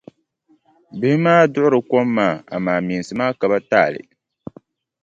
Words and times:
Bihi 0.99 1.17
maa 1.23 1.43
duɣiri 1.53 1.79
kom 1.89 2.07
maa 2.17 2.35
amaa 2.55 2.79
meensi 2.87 3.13
maa 3.19 3.37
ka 3.39 3.45
ba 3.51 3.57
taali. 3.69 4.01